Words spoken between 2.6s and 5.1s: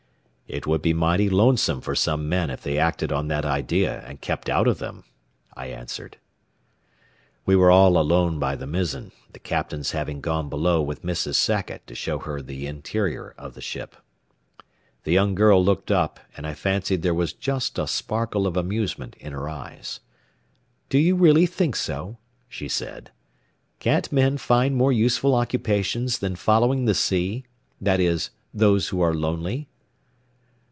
they acted on that idea and kept out of them,"